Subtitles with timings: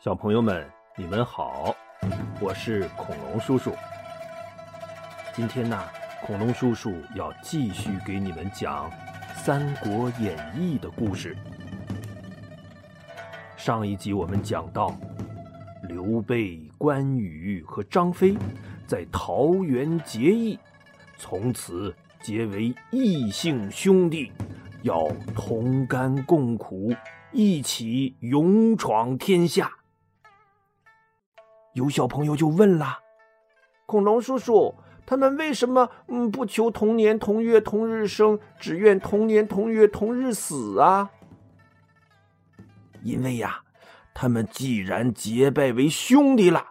[0.00, 0.64] 小朋友们，
[0.96, 1.74] 你们好，
[2.40, 3.72] 我是恐龙叔叔。
[5.34, 5.76] 今天呢，
[6.24, 8.88] 恐龙叔叔要继续给你们讲
[9.34, 11.36] 《三国演义》的故事。
[13.56, 14.96] 上一集我们讲到，
[15.88, 18.36] 刘备、关羽和张飞
[18.86, 20.56] 在桃园结义，
[21.16, 21.92] 从此
[22.22, 24.30] 结为异姓兄弟，
[24.82, 26.94] 要同甘共苦，
[27.32, 29.68] 一起勇闯天下。
[31.78, 32.98] 有小朋友就问了
[33.86, 34.74] ：“恐龙叔叔，
[35.06, 41.10] 他们为什么嗯不求同年同月同日生，只愿同年同月同日死啊？”
[43.04, 43.60] 因为呀，
[44.12, 46.66] 他们既然结拜为兄弟了，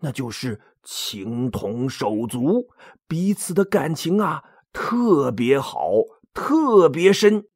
[0.00, 2.68] 那就是情同手足，
[3.08, 5.92] 彼此的感情啊特别好，
[6.34, 7.46] 特别深。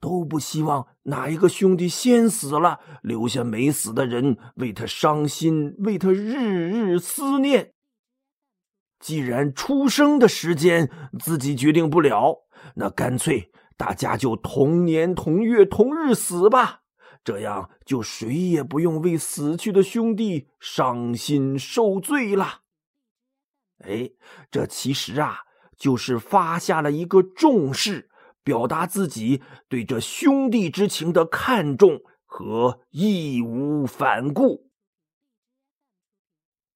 [0.00, 7.72] 都不希望哪一个兄弟先死了，留下没死的人为他伤心，为他日日思念。
[8.98, 16.82] 既然出生的时间自己决定不了，那干脆大家就同年同月同日死吧，
[17.24, 22.60] 这样就谁也不用为死去的兄弟伤心受罪了。
[23.78, 24.10] 哎，
[24.50, 25.38] 这其实啊，
[25.78, 28.09] 就是发下了一个重誓。
[28.42, 34.70] 表达自己对这兄弟之情的看重和义无反顾。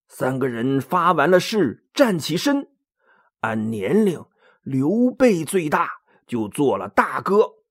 [0.07, 2.69] 三个人发完了誓，站起身，
[3.41, 4.23] 按年龄，
[4.61, 7.63] 刘备最大，就做了大哥；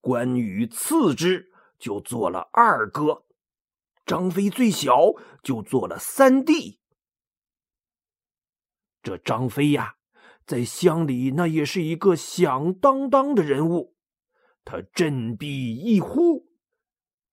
[0.00, 3.24] 关羽次之，就做了二哥；
[4.06, 6.80] 张飞最小，就做了三弟。
[9.02, 9.96] 这张飞呀。
[10.46, 13.94] 在乡里，那也是一个响当当的人物。
[14.64, 16.46] 他振臂一呼，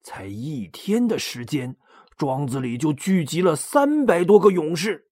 [0.02, 1.76] 才一天的时间，
[2.16, 5.10] 庄子里就聚集了三百多个勇士。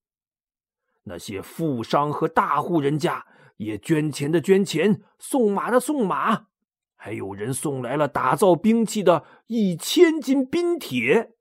[1.04, 6.46] 那些富商和大户人家也捐钱的捐钱，送马的送马，
[6.94, 11.32] 还有人送来了打造兵器的一千斤冰铁。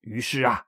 [0.00, 0.63] 于是啊。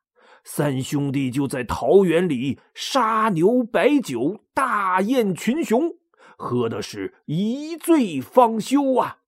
[0.48, 5.98] 三兄弟就在桃园里杀牛摆酒，大宴群雄，
[6.38, 9.22] 喝的是一醉方休啊。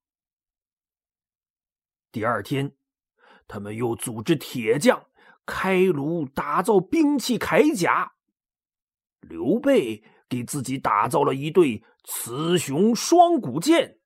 [2.09, 2.71] 第二天，
[3.49, 5.07] 他们又组织铁匠
[5.45, 8.13] 开炉打造兵器铠甲。
[9.19, 13.97] 刘备给自己打造了一对雌雄双股剑，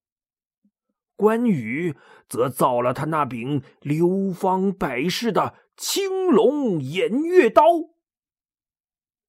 [1.16, 1.96] 关羽
[2.28, 5.54] 则造了他那柄流芳百世的。
[5.76, 7.64] 青龙偃月刀，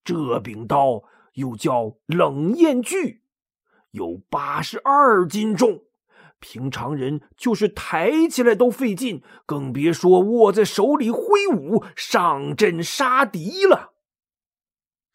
[0.04, 1.02] 这柄刀
[1.34, 3.22] 又叫冷艳锯，
[3.92, 5.84] 有八十二斤重，
[6.38, 13.94] 平常人就是抬起来都费劲，更别说握在手里挥舞上阵杀敌了。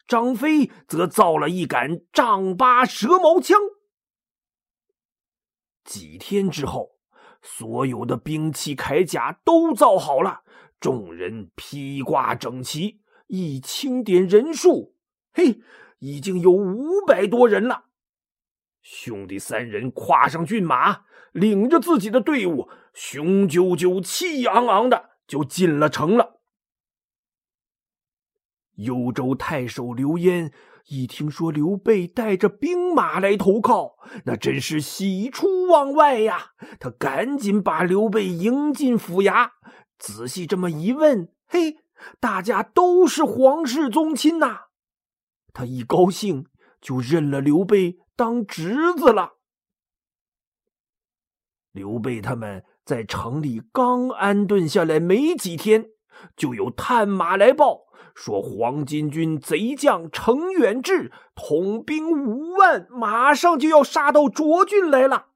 [0.08, 3.56] 张飞则造了一杆丈八蛇矛枪。
[5.84, 6.98] 几天之后，
[7.40, 10.42] 所有的兵器铠甲都造好了。
[10.80, 14.96] 众人披挂整齐，一清点人数，
[15.32, 15.60] 嘿，
[15.98, 17.84] 已经有五百多人了。
[18.80, 21.02] 兄弟三人跨上骏马，
[21.32, 26.40] 领着自己的队伍，雄赳赳、气昂昂的就进了城了。
[28.76, 30.50] 幽州太守刘焉
[30.86, 36.52] 一听说刘备带着兵马来投靠，那真是喜出望外呀！
[36.80, 39.50] 他赶紧把刘备迎进府衙。
[40.00, 41.76] 仔细这么一问，嘿，
[42.18, 44.68] 大家都是皇室宗亲呐！
[45.52, 46.46] 他一高兴
[46.80, 49.34] 就认了刘备当侄子了。
[51.72, 55.90] 刘备他们在城里刚安顿下来没几天，
[56.34, 57.82] 就有探马来报
[58.14, 65.26] 说，黄巾军贼将程远志统兵五万，马上就要杀到涿郡来了。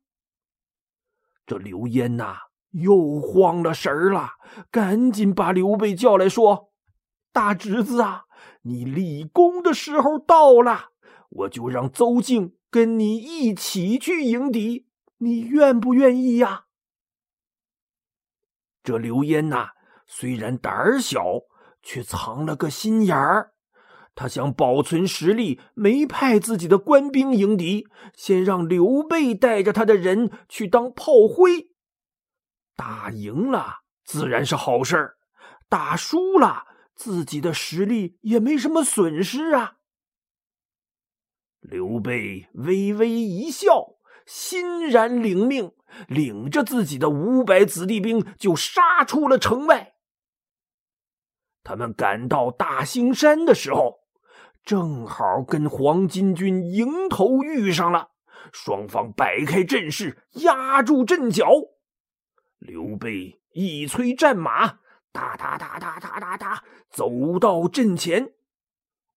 [1.44, 2.38] 这刘焉呐！
[2.74, 4.32] 又慌了神儿了，
[4.70, 6.72] 赶紧把刘备叫来说
[7.32, 8.24] ：“大侄子啊，
[8.62, 10.90] 你立功的时候到了，
[11.30, 14.86] 我就让邹靖跟你一起去迎敌，
[15.18, 16.64] 你愿不愿意呀？”
[18.82, 19.68] 这刘焉呐，
[20.06, 21.22] 虽然胆儿小，
[21.80, 23.52] 却藏了个心眼儿，
[24.16, 31.70] 他想保存实力，没派自己的官兵迎敌，先让刘备带着他的人去当炮灰。
[32.76, 35.16] 打赢了自然是好事儿，
[35.68, 39.76] 打输了自己的实力也没什么损失啊。
[41.60, 45.72] 刘备微微一笑，欣然领命，
[46.08, 49.94] 领着自己的五百子弟兵就杀出了城外。
[51.62, 54.00] 他们赶到大兴山的时候，
[54.62, 58.10] 正好跟黄巾军迎头遇上了，
[58.52, 61.46] 双方摆开阵势，压住阵脚。
[62.64, 64.66] 刘备一催战马，
[65.12, 68.32] 哒哒哒哒哒哒哒，走到阵前。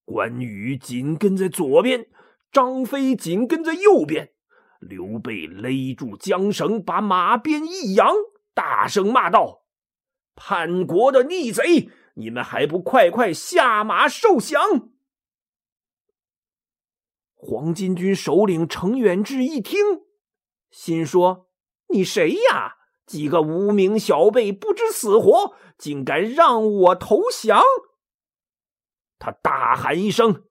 [0.04, 2.10] 关羽紧跟在左边，
[2.52, 4.34] 张飞紧跟在右边。
[4.82, 8.14] 刘备勒住缰绳，把马鞭一扬，
[8.54, 9.64] 大声骂道
[10.36, 11.90] ：“叛国的逆贼！
[12.16, 14.60] 你们还不快快下马受降！”
[17.34, 19.80] 黄巾军首领程远志一听，
[20.70, 21.50] 心说
[21.88, 22.74] ：“你谁呀？
[23.08, 27.64] 几个无名小辈，不知死活，竟敢让我投降！”
[29.18, 30.44] 他大喊一声：“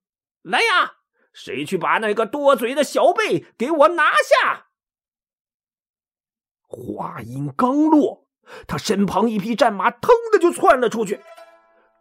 [0.42, 0.94] 来呀！”
[1.32, 4.68] 谁去把那个多嘴的小辈给我拿下？
[6.66, 8.26] 话音刚落，
[8.66, 11.20] 他身旁一匹战马腾的就窜了出去。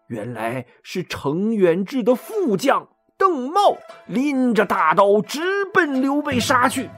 [0.07, 3.77] 原来是程远志的副将邓茂
[4.07, 6.89] 拎着大刀直奔刘备杀去。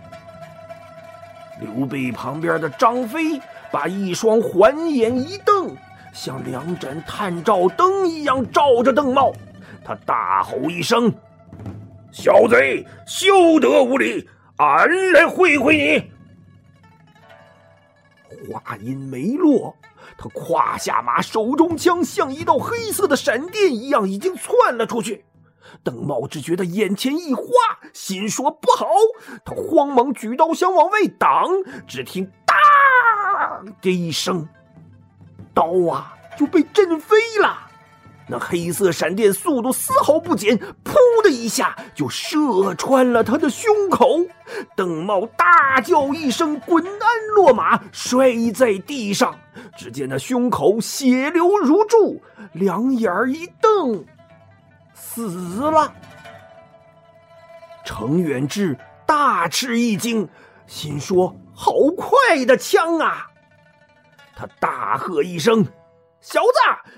[1.60, 5.76] 刘备旁边的张飞把一双环眼一瞪，
[6.14, 9.34] 像两盏探照灯一样照着邓茂。
[9.84, 11.14] 他大吼一声。
[12.12, 14.28] 小贼，休得无礼！
[14.58, 16.12] 俺来会会你。
[18.52, 19.76] 话音没落，
[20.18, 25.26] 他胯下马，手中枪像一道黑色的闪电一样，已经窜了出去。
[25.84, 27.44] 邓茂只觉得眼前一花，
[27.94, 28.88] 心说不好，
[29.46, 31.48] 他慌忙举刀想往外挡，
[31.88, 34.48] 只听“当”的一声，
[35.54, 37.60] 刀啊就被震飞了。
[38.30, 44.20] 那黑色闪电速度丝毫不减，噗的一下就射穿了他的胸口。
[44.76, 49.34] 邓茂大叫一声，滚鞍落马，摔在地上。
[49.78, 52.22] 只见那胸口血流如注，
[52.52, 54.04] 两眼一瞪，
[54.98, 55.94] 死了。
[57.86, 60.28] 程远志大吃一惊，
[60.66, 63.28] 心说：“好快的枪啊！”
[64.36, 65.66] 他大喝一声。
[66.20, 66.50] 小子，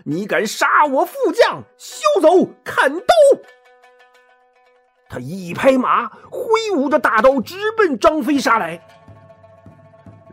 [0.06, 1.62] 你敢杀我副将？
[1.78, 2.50] 休走！
[2.64, 3.14] 砍刀！
[5.10, 8.82] 他一拍马，挥舞着大刀，直奔张飞杀来。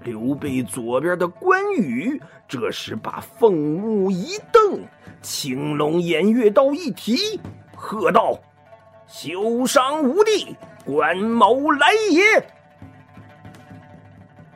[0.06, 4.80] 刘备左边的关羽这时把凤目一瞪，
[5.20, 7.40] 青龙偃月刀一提，
[7.74, 8.38] 喝道
[9.08, 12.22] ：“休伤无地，关某来也！”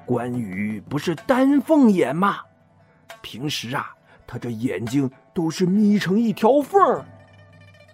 [0.07, 2.39] 关羽不是丹凤眼吗？
[3.21, 3.93] 平时啊。
[4.29, 7.05] 他这眼睛都是眯成一条缝儿，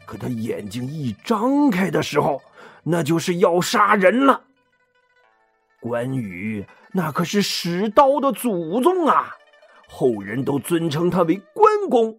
[0.05, 2.43] 可他眼睛一张开的时候，
[2.82, 4.38] 那就是要杀人了。
[5.81, 9.34] 关羽那可是使刀的祖宗啊，
[9.88, 12.18] 后人都尊称他为关公。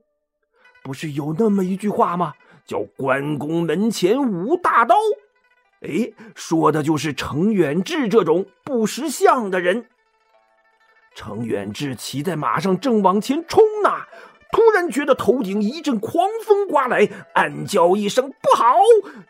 [0.83, 2.33] 不是有那么一句话吗？
[2.65, 4.95] 叫“关公门前无大刀”，
[5.81, 9.85] 哎，说的就是程远志这种不识相的人。
[11.15, 13.89] 程远志骑在马上，正往前冲呢，
[14.51, 18.75] 突然觉得头顶一阵狂风刮来，暗叫一声“不好”。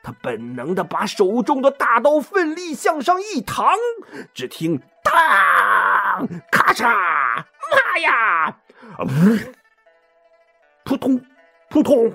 [0.03, 3.75] 他本能的把手中的大刀奋力向上一躺，
[4.33, 5.13] 只听“当
[6.51, 6.85] ”“咔嚓
[7.71, 8.57] ”“妈呀
[10.85, 11.21] ”“”“扑通
[11.69, 12.13] ”“扑通”。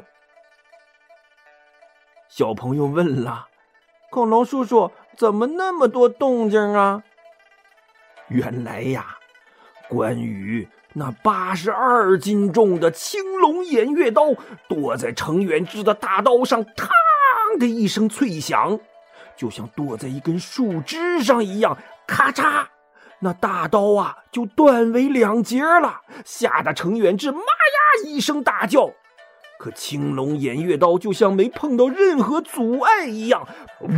[2.28, 3.48] 小朋友问了
[4.10, 7.02] ：“恐龙叔叔，怎么那么多动静啊？”
[8.28, 9.18] 原来呀。
[9.88, 14.24] 关羽那八十二斤重的青龙偃月刀
[14.68, 16.88] 剁在程远志的大刀上，嘡
[17.58, 18.78] 的一声脆响，
[19.36, 22.66] 就像剁在一根树枝上一样，咔嚓，
[23.20, 28.90] 那大刀啊就断为两截了，吓得程远志妈呀一声大叫。
[29.58, 33.48] 可青龙偃月刀就像没碰到任何阻碍一样，
[33.80, 33.88] 呜。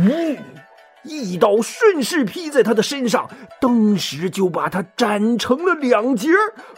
[1.05, 3.29] 一刀顺势劈在他的身上，
[3.61, 6.29] 登时就把他斩成了两截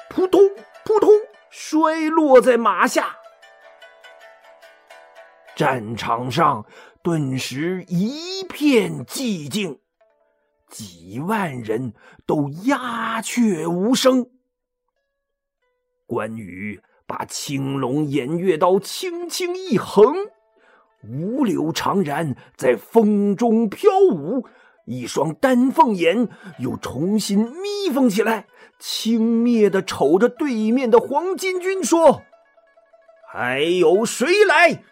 [0.09, 0.41] 扑通
[0.85, 1.09] 扑通，
[1.49, 3.15] 摔落在马下。
[5.55, 6.65] 战场上
[7.01, 9.79] 顿时一片寂静，
[10.69, 11.93] 几万人
[12.25, 14.29] 都鸦雀无声。
[16.05, 20.15] 关羽把青龙偃月刀轻轻一横。
[21.03, 24.45] 五柳长髯在风中飘舞，
[24.85, 26.27] 一双丹凤眼
[26.59, 28.47] 又重新眯缝起来，
[28.79, 32.23] 轻蔑的瞅着对面的黄巾军说
[33.31, 34.83] ：“还有谁来？”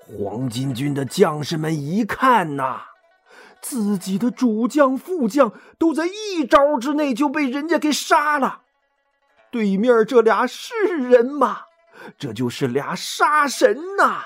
[0.00, 2.82] 黄巾军的将士们一看呐，
[3.60, 8.62] 自己的主将、副将都在一招之内就被人家给杀了，
[9.50, 11.62] 对面这俩是人吗？
[12.16, 14.22] 这就是俩杀神呐！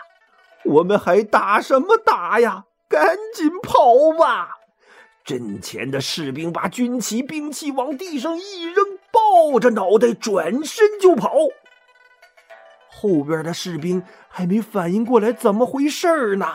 [0.64, 2.64] 我们还打什么打呀？
[2.88, 4.58] 赶紧跑吧！
[5.24, 11.32] 阵前的士兵把军旗、兵器往地上一扔，抱着脑袋转身就跑。
[12.90, 16.46] 后边的士兵还没反应过来怎么回事呢，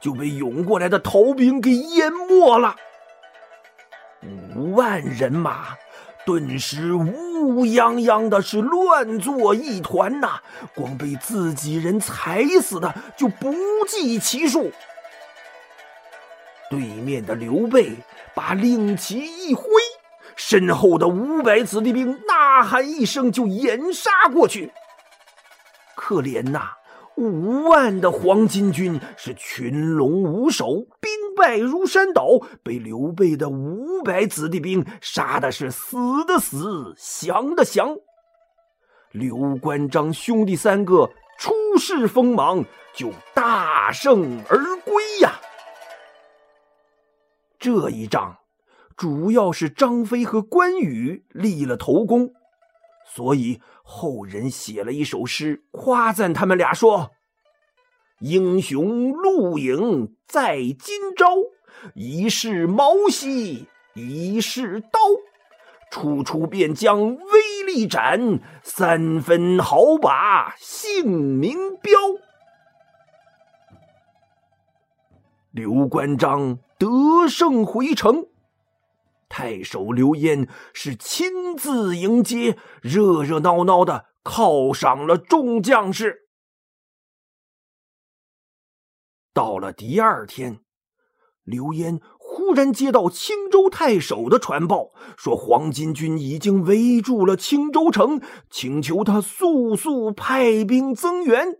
[0.00, 2.76] 就被涌过来的逃兵给淹没了。
[4.54, 5.76] 五万人马。
[6.26, 10.40] 顿时乌泱泱的，是乱作一团呐！
[10.74, 13.54] 光被自己人踩死的就不
[13.88, 14.72] 计其数。
[16.68, 17.92] 对面的刘备
[18.34, 19.64] 把令旗一挥，
[20.34, 24.72] 身后的五百子弟兵呐喊一声就掩杀过去。
[25.94, 26.72] 可怜呐！
[27.16, 32.26] 五万的黄巾军是群龙无首，兵败如山倒，
[32.62, 35.96] 被刘备的五百子弟兵杀的是死
[36.26, 37.96] 的死，降的降。
[39.12, 42.62] 刘关张兄弟三个出世锋芒，
[42.94, 45.32] 就大胜而归呀。
[47.58, 48.36] 这一仗
[48.94, 52.30] 主要是张飞和关羽立了头功。
[53.14, 57.12] 所以后人写了一首诗，夸赞他们俩说
[58.20, 61.26] ：“英雄录影在今朝，
[61.94, 64.98] 一世毛兮一世刀，
[65.90, 71.92] 处处便将威力展，三分好把姓名标。”
[75.52, 78.26] 刘关张得胜回城。
[79.38, 86.30] 太守刘焉是亲自迎接，热热闹闹的犒赏了众将士。
[89.34, 90.60] 到了第二天，
[91.42, 101.58] 刘焉忽然接到青州太守的传报，说黄巾军已经围住了青州城，请求他速速派兵增援。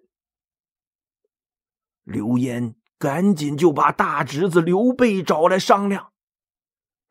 [2.05, 6.13] 刘焉赶紧就把大侄子刘备找来商量。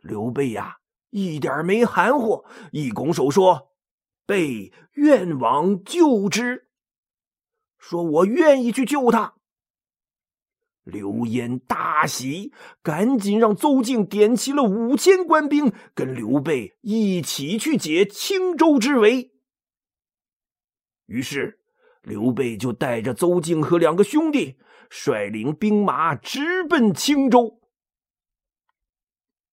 [0.05, 0.77] 刘备呀，
[1.09, 3.71] 一点没含糊，一拱手说
[4.27, 6.67] ：“备愿往救之。”
[7.79, 9.33] 说：“我愿意去救他。”
[10.85, 19.31] 刘焉大喜，赶紧让邹靖点齐了五千官兵，跟刘备一起去解青州之围。
[21.07, 21.59] 于是，
[22.03, 27.59] 刘备就带着邹靖和两个兄弟，率领兵马直奔青州。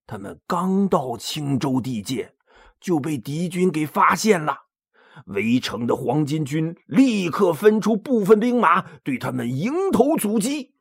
[0.06, 2.34] 他们刚到青州地界，
[2.80, 4.56] 就被敌军给发现了。
[5.26, 10.74] 围城的黄巾军立刻分出部分兵马，对他们迎头阻击。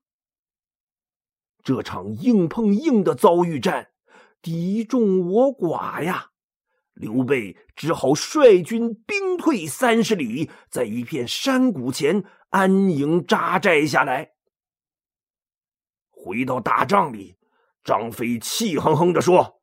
[1.64, 3.92] 这场硬碰硬的遭遇战，
[4.42, 6.32] 敌众我寡呀！
[6.94, 14.32] 刘备只好率军兵退三十里，在一片山谷前安营扎寨下来。
[16.10, 17.36] 回到大帐里。
[17.84, 19.62] 张飞气哼哼地说：“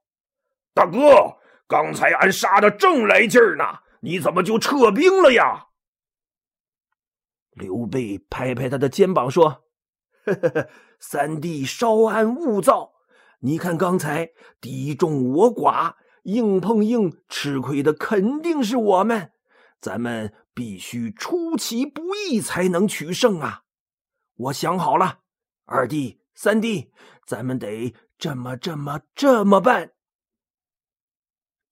[0.75, 3.65] 大哥，刚才俺杀的正来劲儿呢，
[4.01, 5.67] 你怎么就撤兵了呀？”
[7.53, 9.65] 刘备拍拍他的肩膀说
[10.25, 10.69] ：“呵呵呵，
[11.01, 12.93] 三弟稍安勿躁。
[13.41, 15.95] 你看刚才敌众我寡，
[16.25, 19.33] 硬碰硬，吃亏的肯定是我们。
[19.81, 23.63] 咱们必须出其不意才能取胜啊！
[24.37, 25.21] 我想好了，
[25.67, 26.93] 二弟、三弟，
[27.25, 29.93] 咱们得……”这么这么这么办？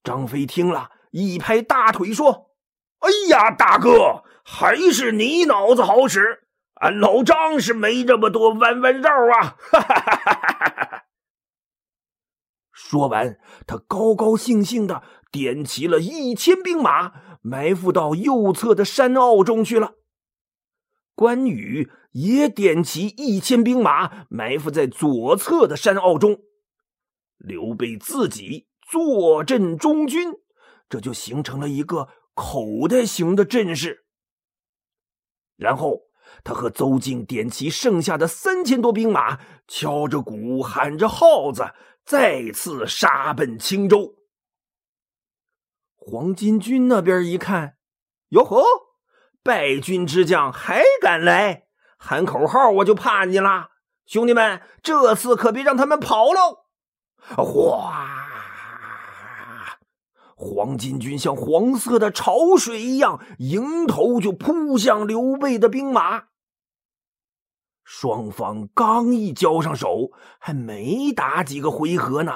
[0.05, 2.53] 张飞听了一拍大腿说
[3.01, 11.05] ：“哎呀，大哥，还是你脑子好使，俺老张是没这么多弯弯绕啊！”哈哈哈哈哈！
[12.71, 17.13] 说完，他高高兴兴的点齐了一千兵马，
[17.43, 19.95] 埋伏到右侧的山坳中去了。
[21.17, 26.39] 关羽也点齐一千兵马，埋伏在左侧的山坳中。
[27.39, 30.35] 刘备自己坐镇中军，
[30.89, 34.05] 这就形成了一个口袋型的阵势。
[35.57, 36.03] 然后
[36.45, 41.65] 他和邹靖点齐剩下的三千多兵马，敲着鼓，喊着号子，
[42.05, 44.17] 再次杀奔青州。
[45.95, 47.79] 黄巾军那边一看，
[48.29, 48.63] 哟呵！
[49.47, 53.69] 败军之将还敢来喊口号，我就怕你了，
[54.05, 56.67] 兄弟们，这次可别让他们跑喽！
[57.37, 58.07] 哗，
[60.35, 66.25] 黄巾军像黄色的潮水一样，迎头就扑向刘备的兵马。
[67.85, 70.11] 双方刚一交上手，
[70.41, 72.33] 还没打几个回合呢，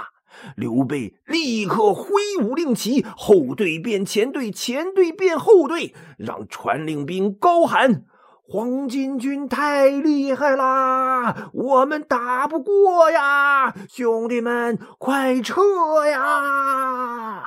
[0.57, 8.05] 刘备立刻挥舞令旗，后队变前队，前队变后队，让传令兵高喊
[8.49, 13.75] ：“黄巾军太厉害啦，我们打不过呀！
[13.89, 17.45] 兄弟们，快撤呀！”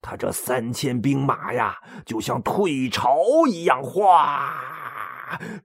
[0.00, 4.54] 他这三千兵马呀，就像退潮一样，哗，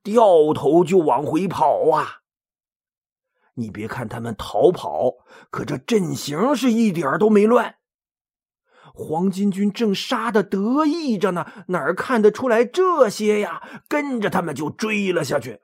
[0.01, 2.22] 掉头就往回跑啊！
[3.55, 5.13] 你别看他们逃跑
[5.51, 7.75] 可这阵型是一点都没乱。
[8.95, 13.61] 黄巾军正杀的得意着呢哪儿看得出来这些呀？
[13.87, 15.61] 跟着他们就追了下去。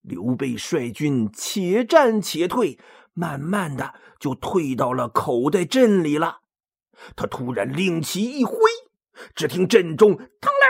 [0.00, 2.78] 刘备率军且战且退
[3.12, 6.38] 慢慢的就退到了口袋阵里了。
[7.14, 8.56] 他突然令旗一挥
[9.34, 10.69] 只听阵中腾来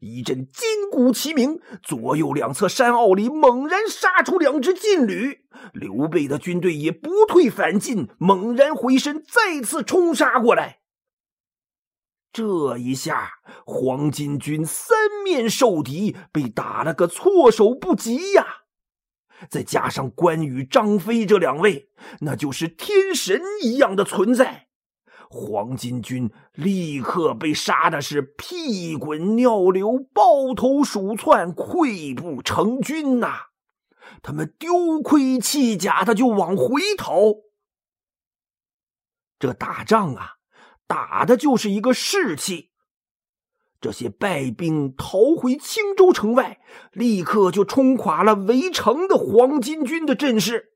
[0.00, 5.44] 一阵金鼓齐鸣，左右两侧山坳里猛然杀出两支劲旅。
[5.72, 10.78] 刘备的军队也不退反进，猛然回身，再次冲杀过来。
[12.32, 13.32] 这一下，
[13.64, 18.44] 黄巾军三面受敌，被打了个措手不及呀！
[19.48, 21.88] 再加上关羽、张飞这两位，
[22.20, 24.67] 那就是天神一样的存在。
[25.30, 33.48] 黄巾军立刻被杀的是屁滚尿流、抱头鼠窜、溃不成军呐！
[34.22, 37.14] 他们丢盔弃甲的就往回逃。
[39.38, 40.36] 这打仗啊，
[40.86, 42.70] 打的就是一个士气。
[43.80, 46.58] 这些败兵逃回青州城外，
[46.90, 50.72] 立刻就冲垮了围城的黄巾军的阵势，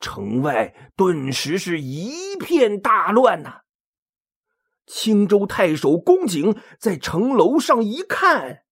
[0.00, 3.62] 城外顿时是一片大乱呐。
[4.86, 8.62] 青州太守公瑾在城楼上一看，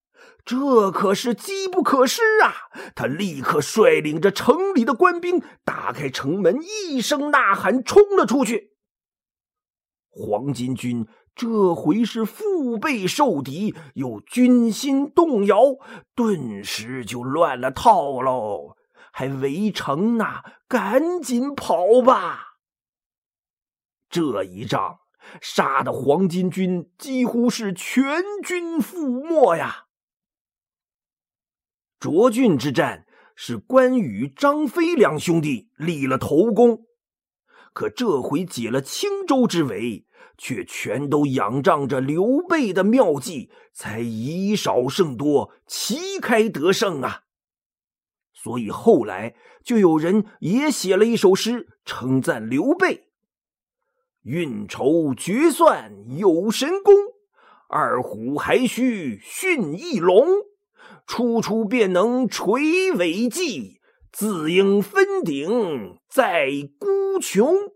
[0.44, 2.54] 这可是机不可失啊！
[2.94, 8.76] 他立刻率领着城里的官兵打开城门，一声呐喊，冲了出去。
[10.10, 11.06] 黄巾军。
[11.36, 15.58] 这回是腹背受敌，又军心动摇，
[16.14, 18.76] 顿时就乱了套喽！
[19.12, 22.58] 还围城呢，赶紧跑吧！
[24.08, 25.00] 这一仗
[25.40, 29.86] 杀的黄巾军几乎是全军覆没呀！
[32.00, 36.86] 涿郡之战是关羽、张飞两兄弟立了头功，
[37.72, 40.06] 可这回解了青州之围。
[40.36, 47.22] 却全都仰仗着刘备的妙计，才以少胜多，旗开得胜啊！
[48.32, 53.12] 所以后来就有人也写了一首诗，称赞刘备
[54.24, 56.94] ：“运筹决算有神功，
[57.68, 60.26] 二虎还需驯一龙，
[61.06, 67.72] 处处便能垂尾计，自应分鼎在孤穹。”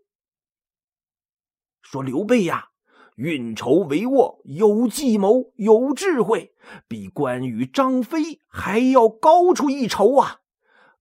[1.82, 2.68] 说刘备呀，
[3.16, 6.54] 运筹帷幄，有计谋，有智慧，
[6.88, 10.40] 比关羽、张飞还要高出一筹啊！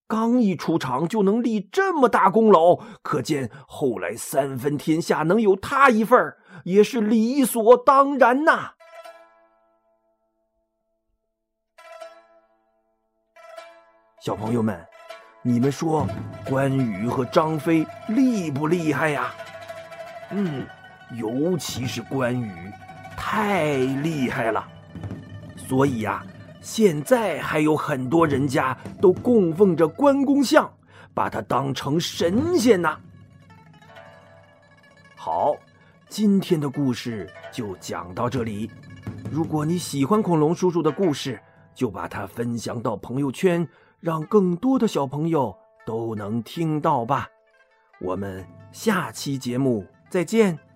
[0.07, 8.71] 刚一出场就能立这么大功劳，可见后来三分天下能有他一份也是理所当然呐。
[14.21, 14.85] 小朋友们，
[15.41, 16.07] 你们说
[16.45, 19.33] 关羽和张飞厉不厉害呀？
[20.31, 20.65] 嗯。
[21.15, 22.51] 尤其是关羽，
[23.15, 24.67] 太厉害了，
[25.55, 26.21] 所以呀，
[26.61, 30.69] 现在还有很多人家都供奉着关公像，
[31.13, 32.97] 把他当成神仙呢。
[35.15, 35.55] 好，
[36.09, 38.69] 今天的故事就讲到这里。
[39.31, 41.39] 如果你喜欢恐龙叔叔的故事，
[41.73, 43.67] 就把它分享到朋友圈，
[43.99, 47.27] 让更多的小朋友都能听到吧。
[47.99, 50.66] 我们下期节目再见。